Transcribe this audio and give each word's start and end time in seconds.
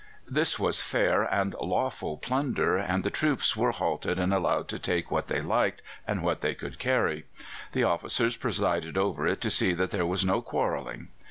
This 0.27 0.57
was 0.57 0.81
fair 0.81 1.21
and 1.21 1.53
lawful 1.61 2.17
plunder, 2.17 2.75
and 2.75 3.03
the 3.03 3.11
troops 3.11 3.55
were 3.55 3.69
halted 3.69 4.17
and 4.17 4.33
allowed 4.33 4.67
to 4.69 4.79
take 4.79 5.11
what 5.11 5.27
they 5.27 5.41
liked 5.41 5.83
and 6.07 6.23
what 6.23 6.41
they 6.41 6.55
could 6.55 6.79
carry. 6.79 7.25
The 7.73 7.83
officers 7.83 8.35
presided 8.35 8.97
over 8.97 9.27
it 9.27 9.41
to 9.41 9.51
see 9.51 9.75
that 9.75 9.91
there 9.91 10.07
was 10.07 10.25
no 10.25 10.41
quarrelling. 10.41 11.09